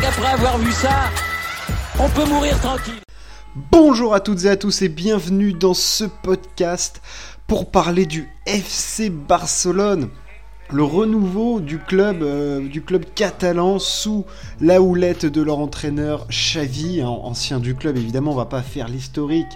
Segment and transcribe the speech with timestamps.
[0.00, 1.10] qu'après avoir vu ça,
[1.98, 3.00] on peut mourir tranquille.
[3.70, 7.00] Bonjour à toutes et à tous et bienvenue dans ce podcast
[7.46, 10.10] pour parler du FC Barcelone
[10.72, 14.24] le renouveau du club, euh, du club catalan sous
[14.60, 18.88] la houlette de leur entraîneur Xavi, hein, ancien du club évidemment, on va pas faire
[18.88, 19.46] l'historique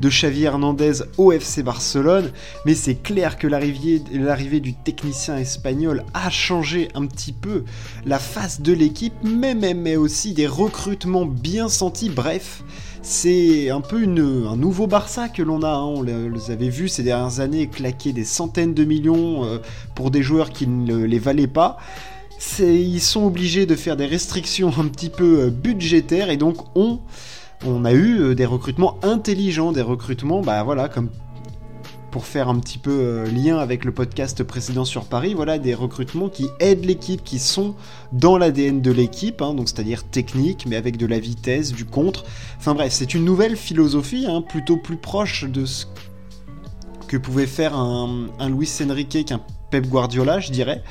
[0.00, 2.30] de Xavi Hernandez au FC Barcelone,
[2.64, 7.64] mais c'est clair que l'arrivée du technicien espagnol a changé un petit peu
[8.06, 12.62] la face de l'équipe, mais, mais, mais aussi des recrutements bien sentis, bref,
[13.04, 15.68] c'est un peu un nouveau Barça que l'on a.
[15.68, 15.84] Hein.
[15.84, 19.58] On les avait vu ces dernières années claquer des centaines de millions euh,
[19.94, 21.76] pour des joueurs qui ne les valaient pas.
[22.58, 26.98] Ils sont obligés de faire des restrictions un petit peu euh, budgétaires et donc on,
[27.66, 31.10] on a eu euh, des recrutements intelligents, des recrutements, bah voilà, comme
[32.14, 35.74] pour faire un petit peu euh, lien avec le podcast précédent sur Paris, voilà des
[35.74, 37.74] recrutements qui aident l'équipe, qui sont
[38.12, 42.24] dans l'ADN de l'équipe, hein, donc c'est-à-dire technique, mais avec de la vitesse, du contre.
[42.56, 45.86] Enfin bref, c'est une nouvelle philosophie, hein, plutôt plus proche de ce
[47.08, 49.40] que pouvait faire un, un Luis Enrique qu'un
[49.74, 50.84] Pep Guardiola, je dirais.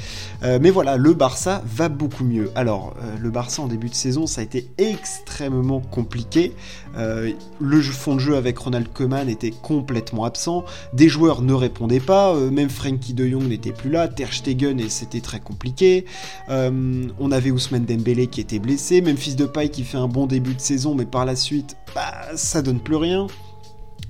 [0.43, 2.51] Euh, mais voilà, le Barça va beaucoup mieux.
[2.53, 6.51] Alors, euh, le Barça en début de saison, ça a été extrêmement compliqué.
[6.97, 10.65] Euh, le fond de jeu avec Ronald Koeman était complètement absent.
[10.91, 12.35] Des joueurs ne répondaient pas.
[12.35, 14.09] même Frankie de Jong n'était plus là.
[14.09, 16.03] Ter Stegen, et c'était très compliqué.
[16.49, 18.99] on avait Ousmane Dembélé qui était blessé.
[18.99, 21.77] Même Fils de Paille qui fait un bon début de saison, mais par la suite,
[21.95, 23.27] bah, ça donne plus rien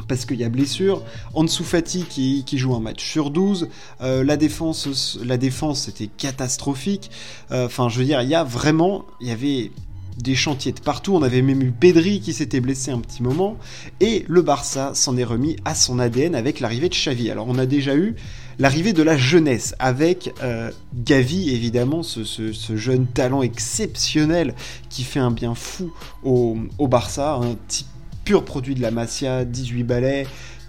[0.07, 1.01] parce qu'il y a blessure.
[1.33, 3.69] Ansu Fati qui, qui, joue un match sur 12.
[4.01, 7.11] Euh, la défense, la défense c'était catastrophique.
[7.51, 9.71] Euh, enfin, je veux dire, il y a vraiment, il y avait
[10.17, 11.15] des chantiers de partout.
[11.15, 13.57] On avait même eu Pedri qui s'était blessé un petit moment.
[13.99, 17.29] Et le Barça s'en est remis à son ADN avec l'arrivée de Xavi.
[17.29, 18.15] Alors, on a déjà eu
[18.59, 24.53] l'arrivée de la jeunesse avec euh, Gavi, évidemment, ce, jeune talent exceptionnel
[24.89, 25.91] qui fait un bien fou
[26.23, 27.88] au, au Barça, un type
[28.23, 30.28] pur produit de la Masia, 18 balais,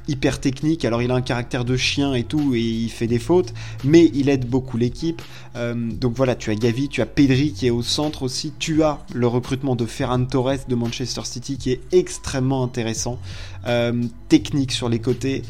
[0.08, 0.84] hyper technique.
[0.84, 3.54] Alors il a un caractère de chien et tout, et il fait des fautes,
[3.84, 5.22] mais il aide beaucoup l'équipe.
[5.56, 8.52] Euh, donc voilà, tu as Gavi, tu as Pedri qui est au centre aussi.
[8.58, 13.18] Tu as le recrutement de Ferran Torres de Manchester City qui est extrêmement intéressant.
[13.66, 15.42] Euh, technique sur les côtés.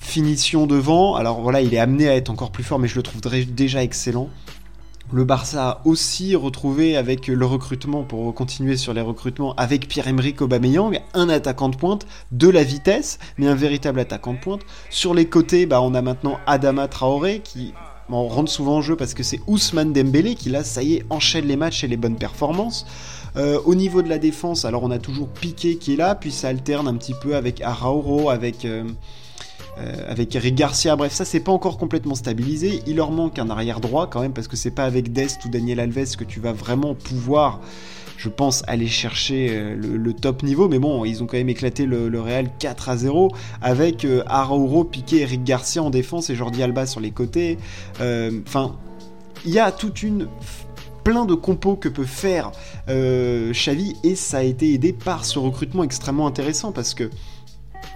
[0.00, 3.02] Finition devant, alors voilà, il est amené à être encore plus fort, mais je le
[3.02, 4.30] trouve déjà excellent.
[5.10, 10.42] Le Barça a aussi retrouvé avec le recrutement, pour continuer sur les recrutements, avec Pierre-Emerick
[10.42, 14.60] Aubameyang, un attaquant de pointe, de la vitesse, mais un véritable attaquant de pointe.
[14.90, 17.72] Sur les côtés, bah, on a maintenant Adama Traoré qui
[18.10, 21.46] rentre souvent en jeu parce que c'est Ousmane Dembélé qui là, ça y est, enchaîne
[21.46, 22.84] les matchs et les bonnes performances.
[23.36, 26.32] Euh, au niveau de la défense, alors on a toujours Piqué qui est là, puis
[26.32, 28.66] ça alterne un petit peu avec Arauro, avec...
[28.66, 28.84] Euh,
[30.08, 30.96] avec Eric Garcia.
[30.96, 32.82] Bref, ça c'est pas encore complètement stabilisé.
[32.86, 35.48] Il leur manque un arrière droit quand même parce que c'est pas avec Dest ou
[35.48, 37.60] Daniel Alves que tu vas vraiment pouvoir
[38.18, 40.68] je pense, aller chercher euh, le, top niveau.
[40.68, 44.84] Mais bon, ils ont quand même éclaté le, Real 4 à 0 avec euh, Arauro,
[44.84, 47.58] Piqué, Eric Garcia en défense et Jordi Alba sur les côtés.
[48.00, 48.76] Enfin,
[49.46, 50.28] il y a toute une
[51.04, 52.50] plein de compos que peut faire
[52.88, 57.08] Xavi et ça a été aidé par ce recrutement extrêmement intéressant parce que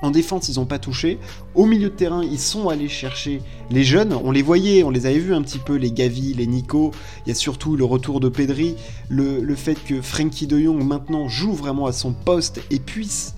[0.02, 1.18] en défense, ils n'ont pas touché.
[1.54, 3.40] Au milieu de terrain, ils sont allés chercher
[3.70, 4.12] les jeunes.
[4.12, 6.90] On les voyait, on les avait vus un petit peu, les Gavi, les Nico.
[7.24, 8.74] Il y a surtout le retour de Pedri,
[9.08, 13.34] le, fait que Frankie de Jong maintenant joue vraiment à son poste et puisse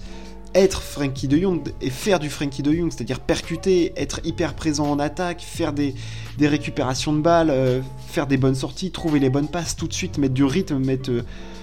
[0.55, 4.91] être Frankie de Jong et faire du Frankie de Jong, c'est-à-dire percuter, être hyper présent
[4.91, 5.95] en attaque, faire des,
[6.41, 10.19] récupérations de balles, euh, faire des bonnes sorties, trouver les bonnes passes tout de suite,
[10.19, 11.23] mettre du rythme, mettre euh,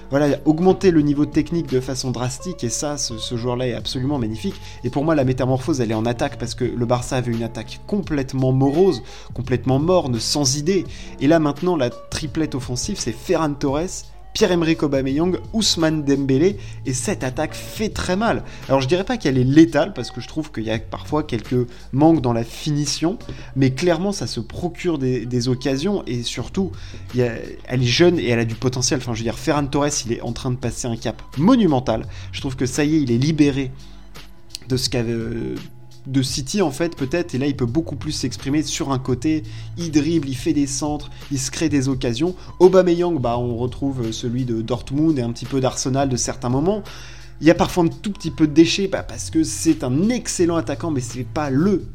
[0.09, 4.55] voilà, augmenter le niveau technique de façon drastique, et ça, ce, joueur-là est absolument magnifique.
[4.83, 7.43] Et pour moi, la métamorphose, elle est en attaque, parce que le Barça avait une
[7.43, 9.03] attaque complètement morose,
[9.33, 10.83] complètement morne, sans idée.
[11.21, 14.03] Et là, maintenant, la triplette offensive, c'est Ferran Torres,
[14.33, 18.43] Pierre-Emerick Aubameyang, Ousmane Dembélé, et cette attaque fait très mal.
[18.67, 21.23] Alors je dirais pas qu'elle est létale, parce que je trouve qu'il y a parfois
[21.23, 23.17] quelques manques dans la finition,
[23.55, 26.71] mais clairement ça se procure des, occasions, et surtout,
[27.15, 28.99] elle est jeune et elle a du potentiel.
[28.99, 32.05] Enfin je veux dire, Ferran Torres, il est en train de passer un cap monumental.
[32.31, 33.71] Je trouve que ça y est, il est libéré
[34.69, 35.15] de ce qu'avait
[36.07, 37.35] de City en fait peut-être.
[37.35, 39.43] Et là il peut beaucoup plus s'exprimer sur un côté.
[39.77, 42.35] Il dribble il fait des centres il se crée des occasions.
[42.59, 46.83] Aubameyang bah on retrouve celui de Dortmund et un petit peu d'Arsenal de certains moments.
[47.39, 50.09] Il y a parfois un tout petit peu de déchets bah, parce que c'est un
[50.09, 51.85] excellent attaquant mais c'est pas le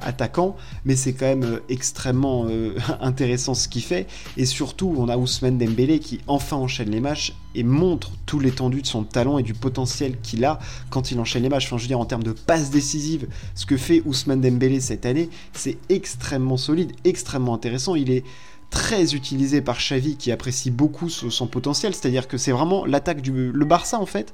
[0.00, 4.06] attaquant, mais c'est quand même euh, extrêmement euh, intéressant ce qu'il fait.
[4.36, 8.82] Et surtout, on a Ousmane Dembélé qui enfin enchaîne les matchs et montre tout l'étendue
[8.82, 10.58] de son talent et du potentiel qu'il a
[10.90, 11.66] quand il enchaîne les matchs.
[11.66, 15.06] Enfin, je veux dire, en termes de passes décisives, ce que fait Ousmane Dembélé cette
[15.06, 17.94] année, c'est extrêmement solide, extrêmement intéressant.
[17.94, 18.24] Il est
[18.70, 23.52] très utilisé par Xavi qui apprécie beaucoup son potentiel, c'est-à-dire que c'est vraiment l'attaque du
[23.52, 24.32] le Barça en fait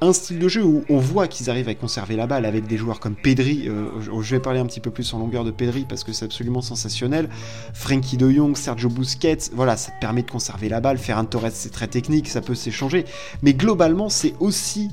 [0.00, 2.76] un style de jeu où on voit qu'ils arrivent à conserver la balle avec des
[2.76, 3.68] joueurs comme Pedri.
[3.68, 6.24] Euh, je vais parler un petit peu plus en longueur de Pedri parce que c'est
[6.24, 7.28] absolument sensationnel.
[7.72, 10.98] Frankie de Jong, Sergio Busquets, voilà, ça te permet de conserver la balle.
[10.98, 13.04] Ferran Torres, c'est très technique, ça peut s'échanger.
[13.42, 14.90] Mais globalement, c'est aussi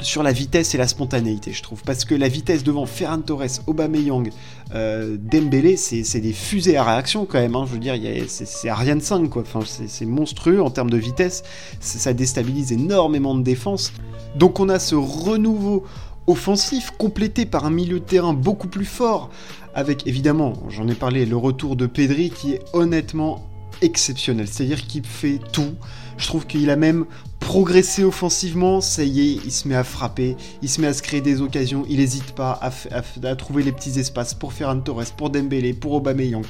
[0.00, 1.82] sur la vitesse et la spontanéité, je trouve.
[1.82, 4.30] Parce que la vitesse devant Ferran Torres, Aubameyang,
[4.74, 7.56] euh, Dembélé, c'est des fusées à réaction quand même.
[7.56, 7.64] Hein.
[7.66, 7.94] Je veux dire,
[8.28, 9.44] c'est Ariane 5, quoi.
[9.66, 11.42] C'est monstrueux en termes de vitesse.
[11.80, 13.92] Ça déstabilise énormément de défense.
[14.36, 15.84] Donc on a ce renouveau
[16.26, 19.30] offensif complété par un milieu de terrain beaucoup plus fort.
[19.74, 23.48] Avec évidemment, j'en ai parlé, le retour de Pedri qui est honnêtement
[23.82, 24.46] exceptionnel.
[24.48, 25.74] C'est-à-dire qu'il fait tout.
[26.16, 27.06] Je trouve qu'il a même
[27.48, 28.82] progressé offensivement.
[28.82, 31.40] Ça y est, il se met à frapper, il se met à se créer des
[31.40, 31.86] occasions.
[31.88, 36.44] Il n'hésite pas à, trouver les petits espaces pour Ferran Torres, pour Dembélé, pour Aubameyang.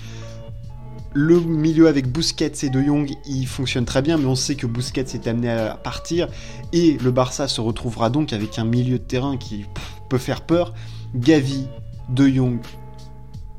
[1.15, 4.67] Le milieu avec Busquets et De Jong, il fonctionne très bien, mais on sait que
[4.67, 6.27] Busquets est amené à partir
[6.73, 9.67] et le Barça se retrouvera donc avec un milieu de terrain qui
[10.09, 10.75] peut faire peur.
[11.15, 11.69] Gavi,
[12.09, 12.59] De Jong,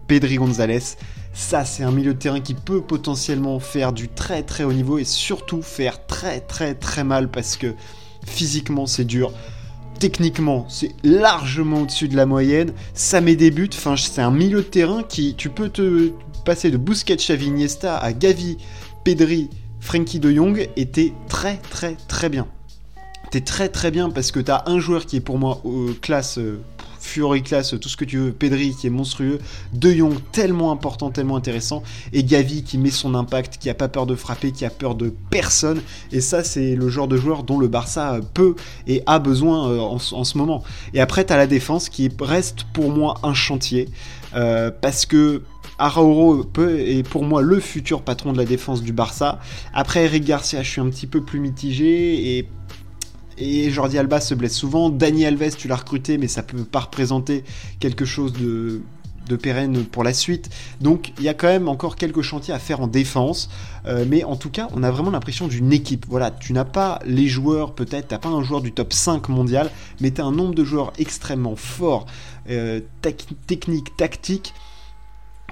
[0.08, 0.98] Pedri González,
[1.40, 4.98] ça, c'est un milieu de terrain qui peut potentiellement faire du très très haut niveau
[4.98, 7.74] et surtout faire très très très mal parce que
[8.26, 9.32] physiquement c'est dur.
[10.00, 12.74] Techniquement, c'est largement au-dessus de la moyenne.
[12.94, 13.70] Ça met des buts.
[13.96, 16.12] C'est un milieu de terrain qui, tu peux te
[16.44, 18.58] passer de Busquets, Xavi, à Gavi,
[19.06, 19.50] Pedri,
[19.80, 22.48] Frankie de Jong et t'es très très très bien.
[23.32, 26.38] T'es très très bien parce que t'as un joueur qui est pour moi euh, classe
[26.38, 26.62] euh,
[27.00, 29.40] Fury class, tout ce que tu veux, Pedri qui est monstrueux,
[29.74, 33.88] De Jong tellement important, tellement intéressant, et Gavi qui met son impact, qui a pas
[33.88, 35.82] peur de frapper, qui a peur de personne,
[36.12, 38.56] et ça c'est le genre de joueur dont le Barça peut
[38.88, 40.64] et a besoin euh, en, ce moment.
[40.94, 43.90] Et après tu as la défense qui reste pour moi un chantier,
[44.36, 45.44] euh, parce que
[45.80, 49.40] Arauro est pour moi le futur patron de la défense du Barça.
[49.74, 52.50] Après Eric Garcia, je suis un petit peu plus mitigé et
[53.40, 54.90] et Jordi Alba se blesse souvent.
[54.90, 57.44] Dani Alves, tu l'as recruté, mais ça peut pas représenter
[57.80, 58.82] quelque chose de,
[59.42, 60.50] pérenne pour la suite.
[60.82, 63.50] Donc il y a quand même encore quelques chantiers à faire en défense.
[63.86, 66.06] Euh, mais en tout cas, on a vraiment l'impression d'une équipe.
[66.10, 69.70] Voilà, tu n'as pas les joueurs, peut-être, t'as pas un joueur du top 5 mondial,
[70.02, 72.08] mais tu as un nombre de joueurs extrêmement forts,
[72.50, 72.82] euh,
[73.48, 74.54] techniques, tactiques,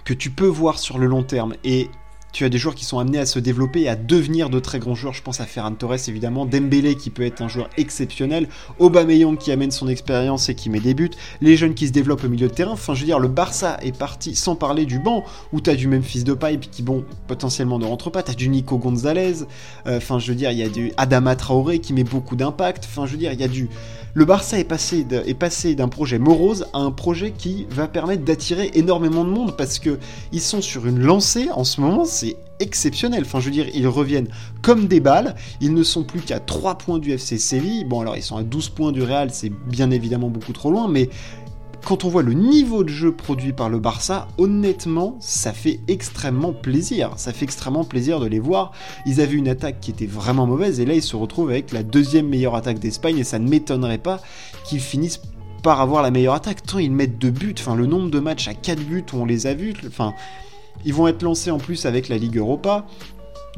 [0.03, 1.53] que tu peux voir sur le long terme.
[1.63, 1.89] Et
[2.31, 4.79] tu as des joueurs qui sont amenés à se développer et à devenir de très
[4.79, 5.13] grands joueurs.
[5.13, 8.47] Je pense à Ferran Torres évidemment, Dembélé qui peut être un joueur exceptionnel,
[8.79, 12.23] Aubameyang qui amène son expérience et qui met des buts, les jeunes qui se développent
[12.23, 12.71] au milieu de terrain.
[12.71, 15.75] Enfin, je veux dire, le Barça est parti sans parler du banc où tu as
[15.75, 18.23] du même fils de pipe qui, bon, potentiellement ne rentre pas.
[18.23, 19.43] Tu as du Nico Gonzalez.
[19.87, 22.85] Euh, enfin, je veux dire, il y a du Adama Traoré qui met beaucoup d'impact.
[22.85, 23.69] Enfin, je veux dire, il y a du
[24.17, 28.23] le Barça est passé, est passé d'un projet morose à un projet qui va permettre
[28.23, 29.99] d'attirer énormément de monde parce que
[30.31, 33.23] ils sont sur une lancée en ce moment, c'est exceptionnel.
[33.25, 34.29] Enfin, je veux dire, ils reviennent
[34.61, 35.35] comme des balles.
[35.61, 37.85] Ils ne sont plus qu'à 3 points du FC Séville.
[37.85, 40.87] Bon, alors ils sont à 12 points du Real, c'est bien évidemment beaucoup trop loin,
[40.87, 41.09] mais
[41.85, 46.51] quand on voit le niveau de jeu produit par le Barça, honnêtement, ça fait extrêmement
[46.51, 47.13] plaisir.
[47.15, 48.73] Ça fait extrêmement plaisir de les voir.
[49.05, 51.83] Ils avaient une attaque qui était vraiment mauvaise et là ils se retrouvent avec la
[51.83, 54.19] deuxième meilleure attaque d'Espagne et ça ne m'étonnerait pas
[54.65, 55.21] qu'ils finissent
[55.63, 56.63] par avoir la meilleure attaque.
[56.63, 59.25] Tant ils mettent de buts, enfin le nombre de matchs à 4 buts où on
[59.25, 60.13] les a vus, enfin
[60.85, 62.85] ils vont être lancés en plus avec la Ligue Europa.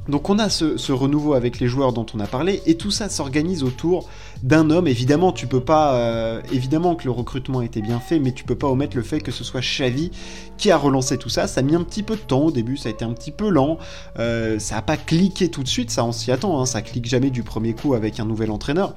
[0.09, 3.09] Donc on a ce, renouveau avec les joueurs dont on a parlé, et tout ça
[3.09, 4.09] s'organise autour
[4.41, 4.87] d'un homme.
[4.87, 8.43] Évidemment, tu peux pas, euh, évidemment que le recrutement a été bien fait, mais tu
[8.43, 10.09] peux pas omettre le fait que ce soit Xavi
[10.57, 11.45] qui a relancé tout ça.
[11.45, 13.31] Ça a mis un petit peu de temps au début, ça a été un petit
[13.31, 13.77] peu lent,
[14.17, 16.65] euh, ça a pas cliqué tout de suite, ça on s'y attend, hein.
[16.65, 18.95] ça clique jamais du premier coup avec un nouvel entraîneur.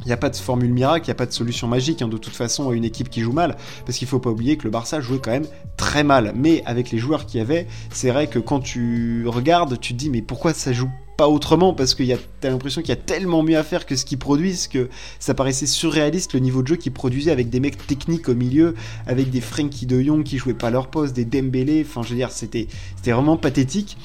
[0.00, 2.08] Il n'y a pas de formule miracle, il n'y a pas de solution magique hein,
[2.08, 4.64] de toute façon à une équipe qui joue mal, parce qu'il faut pas oublier que
[4.64, 5.46] le Barça jouait quand même
[5.76, 6.32] très mal.
[6.36, 9.98] Mais avec les joueurs qu'il y avait, c'est vrai que quand tu regardes, tu te
[9.98, 11.74] dis mais pourquoi ça joue pas autrement?
[11.74, 12.02] Parce que
[12.40, 15.32] t'as l'impression qu'il y a tellement mieux à faire que ce qu'ils produisent que ça
[15.32, 18.74] paraissait surréaliste le niveau de jeu qu'ils produisaient avec des mecs techniques au milieu,
[19.06, 22.16] avec des Frankie de Jong qui jouaient pas leur poste, des Dembélé, enfin je veux
[22.16, 22.66] dire c'était
[23.04, 23.96] vraiment pathétique.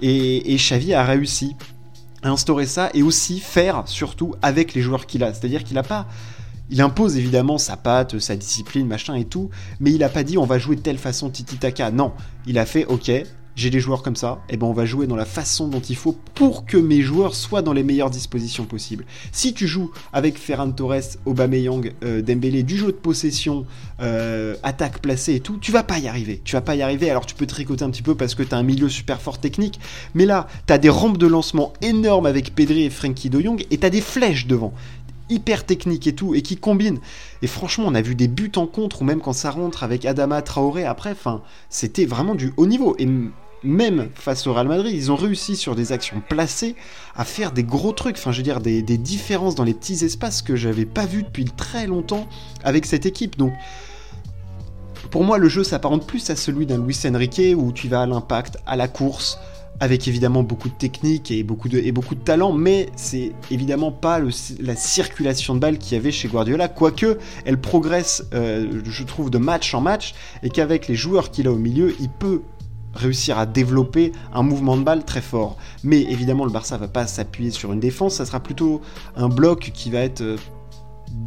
[0.00, 1.54] Et, et Xavi a réussi
[2.22, 5.32] instaurer ça et aussi faire surtout avec les joueurs qu'il a.
[5.32, 6.06] C'est-à-dire qu'il n'a pas.
[6.70, 9.48] Il impose évidemment sa patte, sa discipline, machin et tout,
[9.80, 11.90] mais il n'a pas dit on va jouer de telle façon titi taka.
[11.90, 12.12] Non,
[12.46, 13.10] il a fait ok,
[13.58, 15.80] j'ai des joueurs comme ça, et eh ben on va jouer dans la façon dont
[15.80, 19.04] il faut pour que mes joueurs soient dans les meilleures dispositions possibles.
[19.32, 23.66] Si tu joues avec Ferran Torres, Aubameyang, euh, Dembélé, du jeu de possession,
[24.00, 26.40] euh, attaque placée et tout, tu vas pas y arriver.
[26.44, 28.54] Tu vas pas y arriver, alors tu peux tricoter un petit peu parce que tu
[28.54, 29.80] as un milieu super fort technique,
[30.14, 33.66] mais là, tu as des rampes de lancement énormes avec Pedri et Frankie de Jong,
[33.70, 34.72] et tu des flèches devant
[35.30, 37.00] hyper techniques et tout, et qui combinent.
[37.42, 40.04] Et franchement, on a vu des buts en contre, ou même quand ça rentre avec
[40.04, 42.96] Adama Traoré après, enfin, c'était vraiment du haut niveau.
[43.62, 46.76] Même face au Real Madrid, ils ont réussi sur des actions placées
[47.16, 50.42] à faire des gros trucs, enfin je veux dire des, différences dans les petits espaces
[50.42, 52.26] que j'avais pas vu depuis très longtemps
[52.64, 53.36] avec cette équipe.
[53.36, 53.52] Donc
[55.10, 58.06] pour moi le jeu s'apparente plus à celui d'un Luis Enrique où tu vas à
[58.06, 59.38] l'impact, à la course,
[59.80, 64.20] avec évidemment beaucoup de technique et beaucoup de, beaucoup de talent, mais c'est évidemment pas
[64.60, 69.30] la circulation de balles qu'il y avait chez Guardiola, quoique elle progresse, euh, je trouve,
[69.30, 72.42] de match en match, et qu'avec les joueurs qu'il a au milieu, il peut
[72.98, 75.56] réussir à développer un mouvement de balle très fort.
[75.84, 78.80] Mais évidemment, le Barça va pas s'appuyer sur une défense, ça sera plutôt
[79.16, 80.36] un bloc qui va être euh,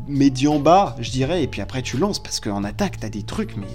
[0.07, 3.57] médian bas, je dirais, et puis après tu lances, parce qu'en attaque, t'as des trucs,
[3.57, 3.67] mais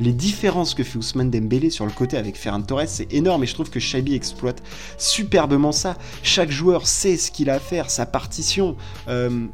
[0.00, 3.46] les différences que fait Ousmane Dembélé sur le côté avec Ferran Torres, c'est énorme et
[3.46, 4.62] je trouve que Xabi exploite
[4.98, 5.96] superbement ça.
[6.22, 8.76] Chaque joueur sait ce qu'il a à faire, sa partition.
[9.08, 9.46] Euh,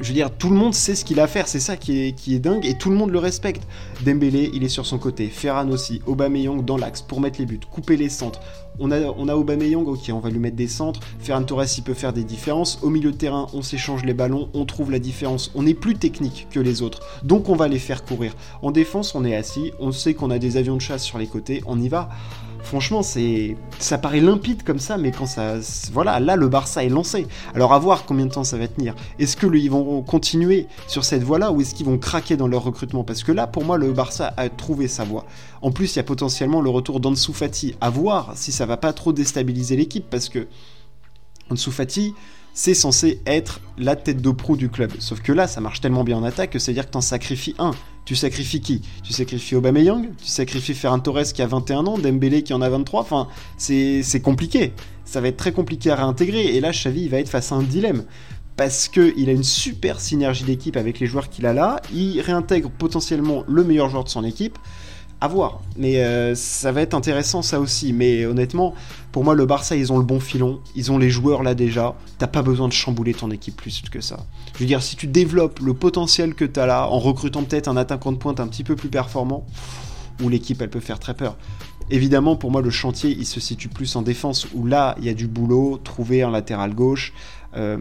[0.00, 1.98] je veux dire, tout le monde sait ce qu'il a à faire, c'est ça qui
[2.08, 3.66] est, dingue, et tout le monde le respecte.
[4.04, 7.60] Dembélé, il est sur son côté, Ferran aussi, Aubameyang dans l'axe pour mettre les buts,
[7.70, 8.40] couper les centres.
[8.78, 11.82] On a, on a Aubameyang, ok, on va lui mettre des centres, Ferran Torres, il
[11.82, 12.78] peut faire des différences.
[12.82, 15.50] Au milieu de terrain, on s'échange les ballons, on trouve la différence.
[15.54, 18.34] On est plus technique que les autres, donc on va les faire courir.
[18.62, 21.26] En défense, on est assis, on sait qu'on a des avions de chasse sur les
[21.26, 22.08] côtés, on y va
[22.62, 25.54] franchement, c'est, ça paraît limpide comme ça, mais quand ça,
[25.92, 27.26] voilà, là le Barça est lancé.
[27.54, 28.94] Alors à voir combien de temps ça va tenir.
[29.18, 32.62] Est-ce que ils vont continuer sur cette voie-là ou est-ce qu'ils vont craquer dans leur
[32.62, 33.04] recrutement?
[33.04, 35.24] Parce que là, pour moi, le Barça a trouvé sa voie.
[35.62, 37.74] En plus, il y a potentiellement le retour d'Ansu Fati.
[37.80, 40.46] À voir si ça va pas trop déstabiliser l'équipe, parce que
[41.50, 42.14] Ansu Fati,
[42.62, 44.92] c'est censé être la tête de pro du club.
[44.98, 47.70] Sauf que là, ça marche tellement bien en attaque que c'est-à-dire que t'en sacrifies un.
[48.04, 48.82] Tu sacrifies qui?
[49.02, 50.10] Tu sacrifies Aubameyang?
[50.18, 54.20] Tu sacrifies Ferran Torres qui a 21 ans Dembélé qui en a 23 Enfin, c'est
[54.22, 54.74] compliqué.
[55.06, 56.54] Ça va être très compliqué à réintégrer.
[56.54, 58.04] Et là, Xavi, il va être face à un dilemme.
[58.58, 61.80] Parce qu'il a une super synergie d'équipe avec les joueurs qu'il a là.
[61.94, 64.58] Il réintègre potentiellement le meilleur joueur de son équipe
[65.20, 65.60] à voir.
[65.76, 67.92] Mais euh, ça va être intéressant ça aussi.
[67.92, 68.74] Mais honnêtement,
[69.12, 70.60] pour moi, le Barça, ils ont le bon filon.
[70.74, 71.94] Ils ont les joueurs là déjà.
[72.18, 74.26] T'as pas besoin de chambouler ton équipe plus que ça.
[74.54, 77.76] Je veux dire, si tu développes le potentiel que t'as là, en recrutant peut-être un
[77.76, 79.46] attaquant de pointe un petit peu plus performant,
[80.22, 81.36] où l'équipe, elle peut faire très peur.
[81.90, 85.08] Évidemment, pour moi, le chantier, il se situe plus en défense, où là, il y
[85.08, 87.12] a du boulot, trouver un latéral gauche.
[87.56, 87.78] Euh,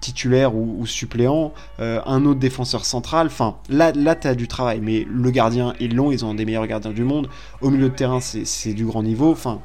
[0.00, 3.28] titulaire ou, suppléant, euh, un autre défenseur central.
[3.28, 6.34] Enfin, là, là tu as du travail, mais le gardien, ils l'ont, ils ont un
[6.34, 7.28] des meilleurs gardiens du monde.
[7.60, 9.30] Au milieu de terrain, c'est du grand niveau.
[9.30, 9.60] Enfin,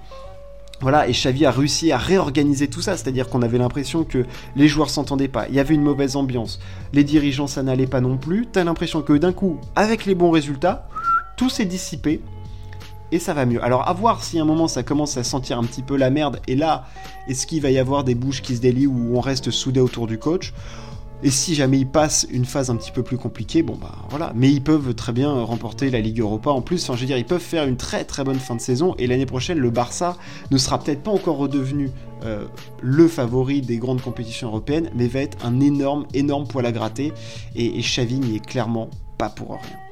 [0.81, 4.67] voilà, et Xavi a réussi à réorganiser tout ça, c'est-à-dire qu'on avait l'impression que les
[4.67, 6.59] joueurs s'entendaient pas, il y avait une mauvaise ambiance,
[6.91, 10.31] les dirigeants ça n'allait pas non plus, t'as l'impression que d'un coup, avec les bons
[10.31, 10.89] résultats,
[11.37, 12.21] tout s'est dissipé,
[13.11, 13.63] et ça va mieux.
[13.63, 16.09] Alors à voir si à un moment ça commence à sentir un petit peu la
[16.09, 16.85] merde, et là,
[17.27, 20.07] est-ce qu'il va y avoir des bouches qui se délient où on reste soudé autour
[20.07, 20.53] du coach?
[21.23, 24.31] Et si jamais ils passent une phase un petit peu plus compliquée, bon bah voilà.
[24.35, 26.91] Mais ils peuvent très bien remporter la Ligue Europa en plus.
[26.93, 28.95] Je veux ils peuvent faire une très très bonne fin de saison.
[28.99, 30.17] Et l'année prochaine, le Barça
[30.51, 31.89] ne sera peut-être pas encore redevenu
[32.25, 32.45] euh,
[32.81, 37.13] le favori des grandes compétitions européennes, mais va être un énorme énorme poil à gratter.
[37.55, 39.84] Et, et Xavi n'y est clairement pas pour rien.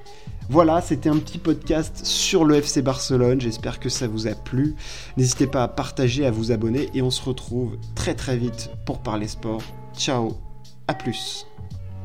[0.49, 3.39] Voilà, c'était un petit podcast sur le FC Barcelone.
[3.39, 4.75] J'espère que ça vous a plu.
[5.17, 8.99] N'hésitez pas à partager, à vous abonner et on se retrouve très très vite pour
[8.99, 9.61] parler sport.
[9.95, 10.37] Ciao,
[10.87, 11.47] à plus.